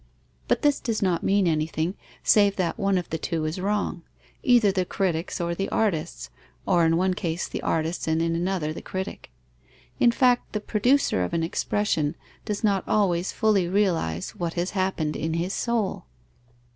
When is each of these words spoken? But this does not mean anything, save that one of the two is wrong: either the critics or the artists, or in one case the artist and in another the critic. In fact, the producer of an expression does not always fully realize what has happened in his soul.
But 0.47 0.63
this 0.63 0.79
does 0.79 1.03
not 1.03 1.21
mean 1.21 1.45
anything, 1.45 1.93
save 2.23 2.55
that 2.55 2.79
one 2.79 2.97
of 2.97 3.11
the 3.11 3.19
two 3.19 3.45
is 3.45 3.61
wrong: 3.61 4.01
either 4.41 4.71
the 4.71 4.83
critics 4.83 5.39
or 5.39 5.53
the 5.53 5.69
artists, 5.69 6.31
or 6.65 6.83
in 6.83 6.97
one 6.97 7.13
case 7.13 7.47
the 7.47 7.61
artist 7.61 8.07
and 8.07 8.19
in 8.19 8.35
another 8.35 8.73
the 8.73 8.81
critic. 8.81 9.29
In 9.99 10.09
fact, 10.11 10.53
the 10.53 10.59
producer 10.59 11.23
of 11.23 11.35
an 11.35 11.43
expression 11.43 12.15
does 12.45 12.63
not 12.63 12.83
always 12.87 13.31
fully 13.31 13.67
realize 13.67 14.31
what 14.31 14.53
has 14.55 14.71
happened 14.71 15.15
in 15.15 15.35
his 15.35 15.53
soul. 15.53 16.05